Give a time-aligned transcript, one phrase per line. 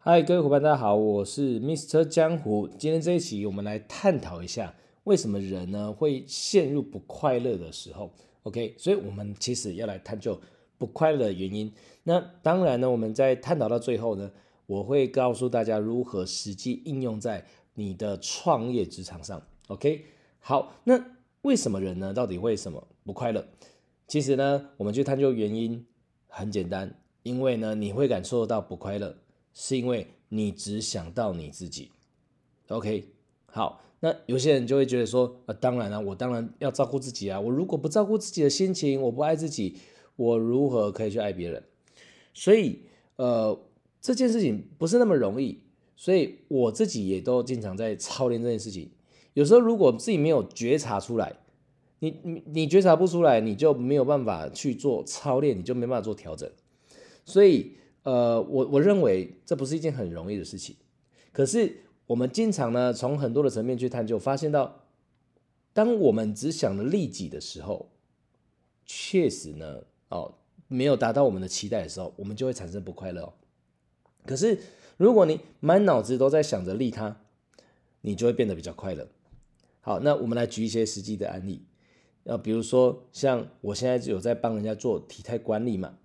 [0.00, 2.04] 嗨，各位伙伴，大家好，我是 Mr.
[2.04, 2.68] 江湖。
[2.68, 4.72] 今天这一期，我们来探讨一下，
[5.02, 8.12] 为什么人呢会陷入不快乐的时候
[8.44, 10.40] ？OK，所以我们其实要来探究
[10.78, 11.70] 不快乐的原因。
[12.04, 14.30] 那当然呢，我们在探讨到最后呢，
[14.66, 17.44] 我会告诉大家如何实际应用在
[17.74, 19.42] 你的创业职场上。
[19.66, 20.04] OK，
[20.38, 21.04] 好，那
[21.42, 22.14] 为什么人呢？
[22.14, 23.44] 到底为什么不快乐？
[24.06, 25.84] 其实呢，我们去探究原因
[26.28, 26.94] 很简单，
[27.24, 29.16] 因为呢，你会感受到不快乐。
[29.52, 31.90] 是因为你只想到你自己
[32.68, 33.08] ，OK，
[33.46, 39.76] 好，那有些人就会觉得说，呃，当然了，我当然要照顾自己啊，我如果不照顾自己的心情，我不爱自己，
[40.16, 41.64] 我如何可以去爱别人？
[42.34, 42.82] 所以，
[43.16, 43.58] 呃，
[44.00, 45.58] 这件事情不是那么容易，
[45.96, 48.90] 所以我自己也都经常在操练这件事情。
[49.32, 51.34] 有时候如果自己没有觉察出来，
[51.98, 56.48] 你你你觉察不出来，你就没有办法去做操练，你就没办法做调整，
[57.24, 57.72] 所以。
[58.08, 60.74] 呃，我我认为这不是一件很容易的事情，
[61.30, 64.86] 可是我们经常呢，从很多的层面去探究，发现到，
[65.74, 67.90] 当我们只想着利己的时候，
[68.86, 70.36] 确实呢，哦，
[70.68, 73.34] 没有达到我们的期待的时候，我们就会产生不快乐哦。
[74.24, 74.58] 可是
[74.96, 77.20] 如果你满脑子都在想着利他，
[78.00, 79.06] 你就会变得比较快乐。
[79.82, 81.66] 好，那我们来举一些实际的案例，
[82.24, 85.98] 呃，比如说像我现在有在帮人家做体态管理嘛。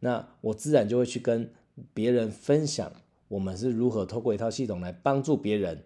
[0.00, 1.52] 那我自然就会去跟
[1.92, 2.92] 别人分享，
[3.28, 5.84] 我们是如何透过一套系统来帮助别人，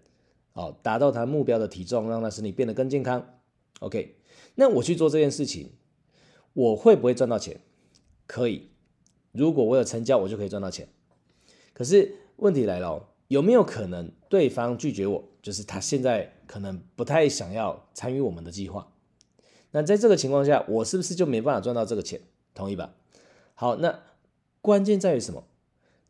[0.53, 3.41] 哦，达到他目标的体重，让他身体变得更健康。
[3.81, 4.17] OK，
[4.55, 5.73] 那我去做这件事情，
[6.53, 7.61] 我会不会赚到钱？
[8.27, 8.71] 可以，
[9.33, 10.89] 如果我有成交，我就可以赚到钱。
[11.73, 15.25] 可是问题来了，有没有可能对方拒绝我？
[15.43, 18.93] 就是他现在可能不太想要参与我们的计划。
[19.73, 22.21] 那在这个情况下，我是不是就没办法赚到这个钱？
[22.55, 22.95] 同意吧？
[23.55, 24.01] 好，那
[24.61, 25.45] 关键在于什么？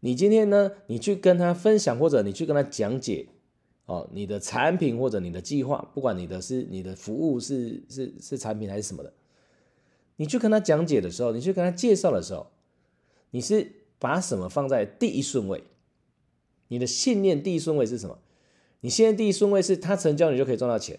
[0.01, 0.73] 你今天呢？
[0.89, 3.29] 你去跟他分享，或者你去跟他讲解，
[3.87, 9.13] 哦，你的产品或者你的计划，不管你的是你的服务是是是产品还是什么的，
[10.17, 12.49] 你去跟他讲解的时候，你去跟他介绍的时候，
[13.31, 15.63] 你是把什么放在第一顺位？
[16.69, 18.19] 你的信念第一顺位是什么？
[18.81, 20.99] 你现在第一顺位是他成交，你就可以赚到钱，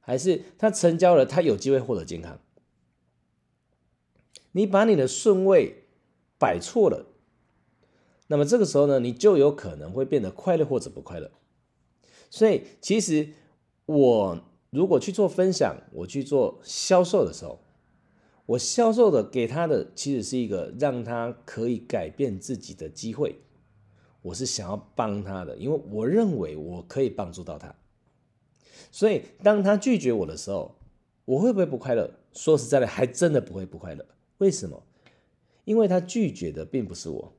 [0.00, 2.40] 还是他成交了，他有机会获得健康？
[4.52, 5.84] 你把你的顺位
[6.38, 7.06] 摆错了，
[8.28, 11.30] 那么这个时候呢，你就有可能会变得快乐或者不快乐。
[12.30, 13.28] 所以，其实
[13.86, 17.60] 我如果去做分享，我去做销售的时候，
[18.46, 23.40] 我销售的给他的其实是一个让他可以改变自己的机会。
[24.22, 27.74] 我是想要帮他的，因为我认为我可以帮助到他。
[28.90, 30.76] 所以，当他拒绝我的时候，
[31.24, 32.10] 我会不会不快乐？
[32.32, 34.06] 说实在的，还真的不会不快乐。
[34.42, 34.82] 为什么？
[35.64, 37.32] 因为他拒绝的并不是我，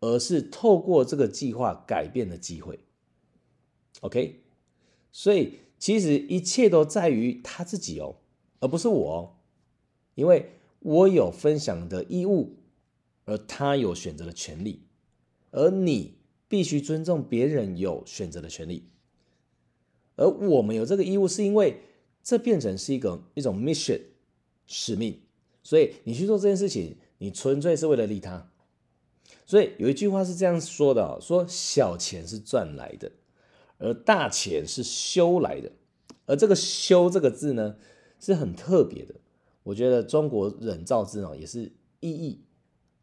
[0.00, 2.80] 而是透过这个计划改变的机会。
[4.00, 4.42] OK，
[5.12, 8.16] 所以其实一切都在于他自己哦，
[8.58, 9.18] 而不是我哦。
[10.16, 12.56] 因为我有分享的义务，
[13.24, 14.82] 而他有选择的权利，
[15.52, 16.16] 而你
[16.48, 18.88] 必须尊重别人有选择的权利。
[20.16, 21.82] 而我们有这个义务，是因为
[22.20, 24.00] 这变成是一个一种 mission
[24.66, 25.20] 使命。
[25.62, 28.50] 所以你去做这件事情，你纯粹是为了利他。
[29.46, 33.12] 所以有一句话是这样说的：说小钱是赚来的，
[33.78, 35.70] 而大钱是修来的。
[36.26, 37.76] 而这个“修”这个字呢，
[38.18, 39.14] 是很特别的。
[39.62, 42.40] 我觉得中国人造字哦，也是意义，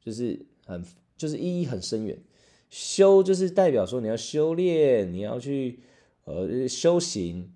[0.04, 0.84] 就是很
[1.18, 2.22] 就是意义很深远。
[2.70, 5.80] 修就是代表说你要修炼，你要去
[6.24, 7.54] 呃修行，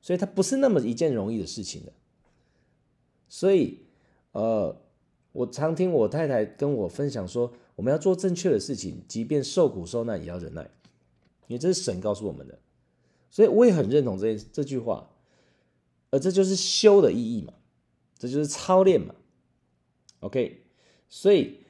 [0.00, 1.92] 所以它不是那么一件容易的事情的。
[3.28, 3.85] 所以。
[4.36, 4.76] 呃，
[5.32, 10.60] 我常听我太太跟我分享说，我们要做正确的事情，即便受苦受难也要忍耐，
[11.46, 12.58] 因为这是神告诉我们的。
[13.30, 15.08] 所以我也很认同这这句话，
[16.10, 17.54] 而这就是修的意义嘛，
[18.18, 19.14] 这就是操练嘛。
[20.20, 20.66] OK，
[21.08, 21.60] 所以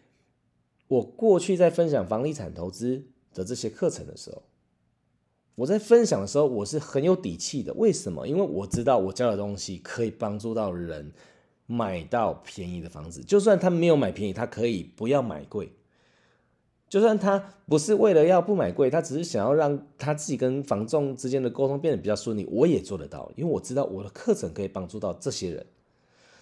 [0.89, 4.43] 我过去在分享房地产投资的这些课程的时候，
[5.55, 7.73] 我在分享的时候我是很有底气的。
[7.75, 8.27] 为什么？
[8.27, 11.13] 因为我知道我教的东西可以帮助到人。
[11.67, 15.73] 买到便宜的房子，就算他没有买便宜，他可以不要买贵。
[16.89, 25.67] 就算他不是为了要不买贵，他只是想要让他自己跟房仲之间的沟通变得比较顺利，我也做得到，因为我知道我的课程可以帮助到这些人。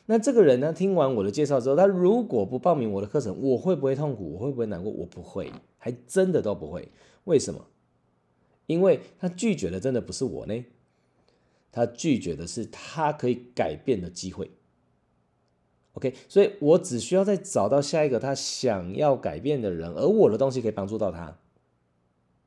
[0.04, 4.34] 那这个人呢，听完我的介绍之后，他如果不报名我的课程，我会不会痛苦？
[4.34, 4.92] 我会不会难过？
[4.92, 6.90] 我不会，还真的都不会。
[7.24, 7.64] 为什么？
[8.66, 10.62] 因为他拒绝的真的不是我呢，
[11.72, 14.50] 他拒绝的是他可以改变的机会。
[15.94, 21.38] OK，所以我只需要再找到下一个他想要改变的人，而我的东西可以帮助到他，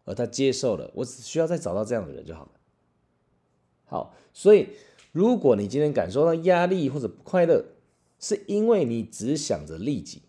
[0.03, 2.51] 而他接受了，我只需要再找到这样的人就好了。
[3.85, 4.67] 好，所以
[5.13, 7.63] 如果你今天感受到压力或者不快乐，
[8.19, 10.23] 是因为你只想着利己，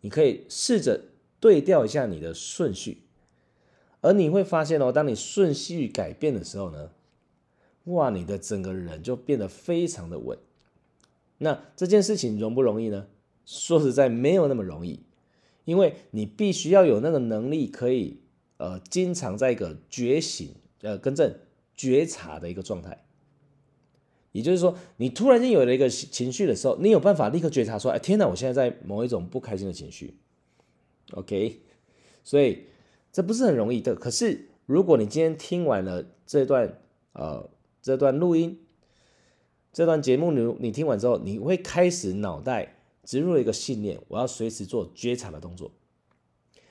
[0.00, 1.00] 你可以试着
[1.38, 3.02] 对调一下你的顺序，
[4.00, 6.90] 而你会发现哦，当你顺序改变的时候呢，
[7.84, 10.36] 哇，你的整个人就变得非常的稳。
[11.44, 13.06] 那这件事情容不容易呢？
[13.44, 15.00] 说实在，没有那么容易，
[15.66, 18.20] 因为你必须要有那个能力，可以
[18.56, 21.34] 呃，经常在一个觉醒、呃，更正、
[21.76, 23.04] 觉察的一个状态。
[24.32, 30.16] 也就是说，你突然间有了一个情绪的时候，你有办法立刻觉察说：“哎，天哪，我现在在某一种不开心的情绪。”
[31.12, 31.60] OK，
[32.24, 32.64] 所以
[33.12, 33.94] 这不是很容易的。
[33.94, 36.78] 可是，如果你今天听完了这段
[37.12, 37.50] 呃
[37.82, 38.58] 这段录音，
[39.74, 45.72] 这段节目你你听完之后，你会开始脑袋植入一个信念，我要随时做觉察的动作。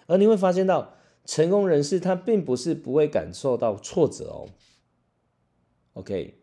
[0.08, 0.96] 而你会发现到，
[1.26, 4.48] 成功人士他并不是不会感受到挫折哦。
[5.96, 6.40] OK，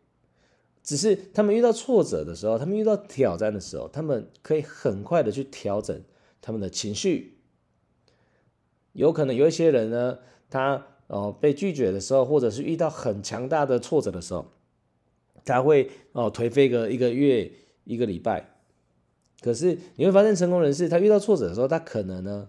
[0.83, 5.99] 只是他们遇到挫折的时候，他们遇到挑战的时候，他们可以很快的去调整
[6.43, 7.39] 他们的情绪。
[8.93, 10.19] 有可能有一些人呢，
[10.51, 14.53] 他呃被拒绝的时候，或者是遇到很强大的挫折的时候。
[15.45, 17.51] 他会哦颓废个一个月
[17.85, 18.57] 一个礼拜，
[19.41, 22.49] 可是你会发现成功人士他遇到挫折的时候，他可能呢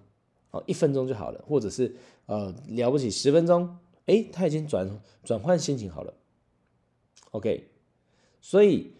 [0.51, 1.95] 哦一分钟就好了，或者是
[2.25, 6.13] 呃了不起十分钟，诶，他已经转转换心情好了。
[7.31, 7.69] OK，
[8.41, 8.91] 所以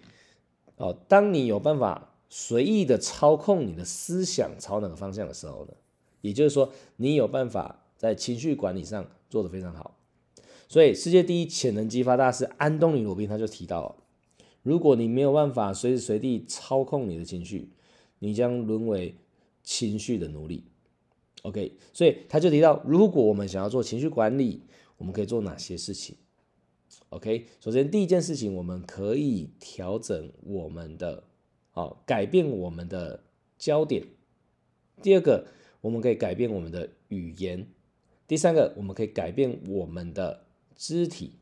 [0.77, 5.73] 哦，当你有办法随意的操控你的思想朝哪个方向的时候呢，
[6.21, 9.97] 也就是说你有办法在情绪管理上做得非常好。
[10.71, 13.97] 所以，世界第一潜能激发大师安东尼·罗宾他就提到，
[14.63, 17.67] 如果你没有办法随时随地操控你的情绪，
[18.19, 19.17] 你将沦为
[19.63, 20.63] 情绪的奴隶。
[21.41, 24.61] OK，所以他就提到，如果我们想要做情绪管理，
[24.97, 26.15] 我们可以做哪些事情
[27.09, 31.25] ？OK，首先第一件事情，我们可以调整我们的，
[31.73, 33.21] 哦，改变我们的
[33.57, 34.05] 焦点。
[35.03, 35.47] 第二个，
[35.81, 37.67] 我们可以改变我们的语言。
[38.25, 40.45] 第三个，我们可以改变我们的。
[40.81, 41.33] 肢体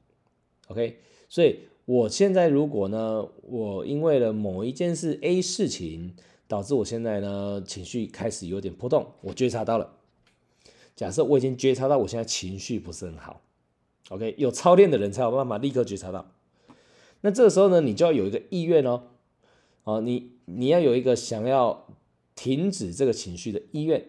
[0.68, 1.00] ，OK，
[1.30, 6.14] 所以我现在如果呢，我因为了某一件事 A 事情，
[6.46, 9.96] 导致我现在呢情绪开始有点波动，我觉察到了。
[10.94, 13.42] 假设我已经觉察到我现在情绪不是很好
[14.10, 16.30] ，OK，有操练的人才有办法立刻觉察到。
[17.22, 19.04] 那这个时候呢，你就要有一个意愿哦，
[19.86, 21.88] 哦，你你要有一个想要
[22.36, 24.06] 停止这个情绪的意愿。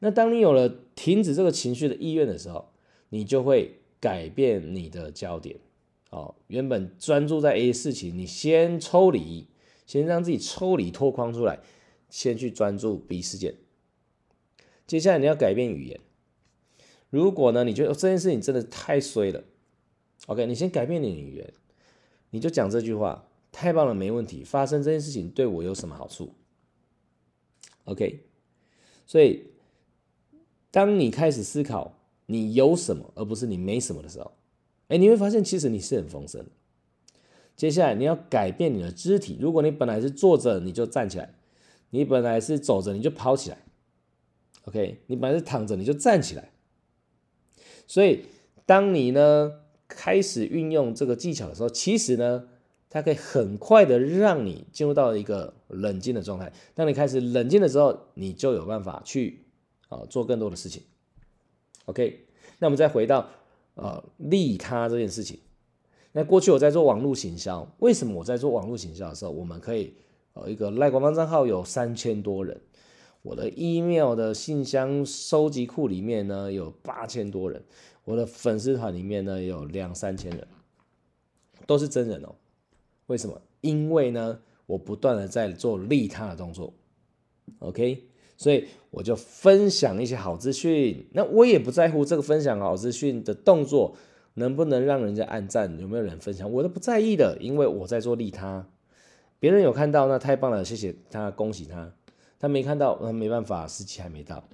[0.00, 2.68] 那当你有了停止这个情绪的意愿的时候，
[3.08, 3.76] 你就会。
[4.00, 5.58] 改变你的焦点，
[6.10, 9.48] 哦，原本专注在 A 事情，你先抽离，
[9.86, 11.58] 先让自己抽离脱框出来，
[12.08, 13.56] 先去专注 B 事件。
[14.86, 15.98] 接下来你要改变语言，
[17.10, 19.42] 如果呢，你觉得这件事情真的太衰了
[20.26, 21.52] ，OK，你先改变你的语言，
[22.30, 24.44] 你就讲这句话，太棒了，没问题。
[24.44, 26.32] 发生这件事情对我有什么好处
[27.84, 28.24] ？OK，
[29.06, 29.48] 所以
[30.70, 31.97] 当你开始思考。
[32.30, 34.32] 你有什么，而不是你没什么的时候，
[34.88, 36.50] 哎，你会发现其实你是很丰盛的。
[37.56, 41.30] 接下来你要改变你的肢体，如果你本来是坐着，你就站起来；
[41.90, 43.58] 你本来是走着，你就跑起来。
[44.66, 46.50] OK，你本来是躺着，你就站起来。
[47.86, 48.26] 所以，
[48.66, 49.52] 当你呢
[49.88, 52.44] 开始运用这个技巧的时候，其实呢，
[52.90, 56.52] 它可以很快的让你进入到一个冷静的状态。
[56.74, 59.46] 当你开始冷静的时候，你就有办法去
[59.88, 60.82] 啊做更多的事情。
[61.88, 62.26] OK，
[62.58, 63.26] 那我们再回到
[63.74, 65.40] 呃利他这件事情。
[66.12, 69.94] 那过去我在做网络行销，为什么我在做网络行销的时候，我们可以
[70.34, 72.60] 呃一个赖官方账号有三千多人，
[73.22, 77.64] 我的 email 的信箱收集库里面呢有八千多人，
[78.04, 80.46] 我的粉丝团里面呢有两三千人，
[81.66, 82.34] 都是真人哦。
[83.06, 83.40] 为什么？
[83.62, 86.74] 因为呢我不断的在做利他的动作。
[87.60, 88.04] OK。
[88.38, 93.96] 所以我就分享一些好资讯，那我也不在乎这个分享好资讯的动作
[94.34, 98.64] 能不能让人家按赞，有没有人分享，我都不在意的，因为我在做利他。
[99.40, 101.92] 别人有看到，那太棒了，谢谢他，恭喜他。
[102.38, 104.48] 他没看到，那没办法，时机还没到。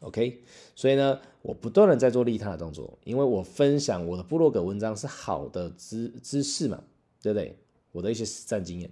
[0.00, 0.42] OK，
[0.74, 6.82] 所以呢，我不断的在做利他的动作，因为我分享我的部落格文章是好的知知识嘛，
[7.22, 7.56] 对不对？
[7.92, 8.90] 我的一些实战经验，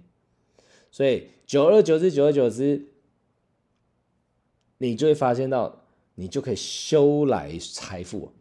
[0.89, 2.85] 所以久而久之，久而久之。
[4.89, 5.85] 你就会发现到，
[6.15, 8.31] 你就可以修来财富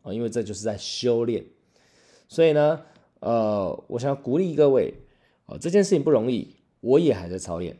[0.00, 1.44] 啊，因为这就是在修炼。
[2.26, 2.82] 所以呢，
[3.20, 4.94] 呃，我想要鼓励各位，
[5.44, 7.76] 啊这件事情不容易，我也还在操练。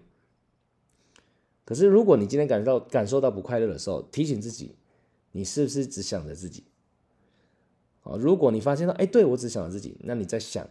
[1.64, 4.76] 可是如果你今天感到感受到不快乐的时候，提醒自己，
[5.32, 6.64] 你是不是只想着自己？
[8.02, 10.68] 啊，如果你发现到，哎，对，我只想着自己，那你在想，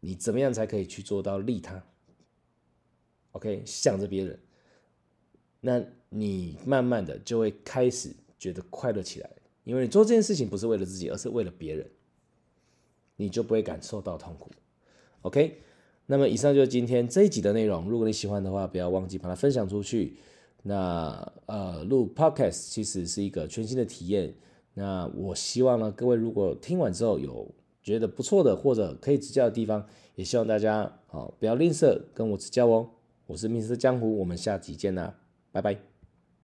[0.00, 1.84] 你怎么样才可以去做到利他
[3.32, 4.40] ？OK，想着别人，
[5.66, 9.28] 那你慢慢的就会开始觉得快乐起来，
[9.64, 11.84] 因为你做这件事情不是为了自己，而是为了别人，
[13.16, 14.48] 你就不会感受到痛苦。
[15.22, 15.58] OK，
[16.06, 17.90] 那么以上就是今天这一集的内容。
[17.90, 20.16] 如果你喜欢的话，不要忘记把它分享出去。
[20.62, 24.32] 那呃，录 Podcast 其实是一个全新的体验。
[24.74, 32.88] 那我希望呢，各位如果听完之后有觉得不错的或者可以指教的地方，也希望大家好、哦、不要吝啬跟我指教哦。
[33.26, 33.74] 我是 Mr.
[33.74, 35.18] 江湖，我们下集见啦，
[35.56, 35.95] 拜拜。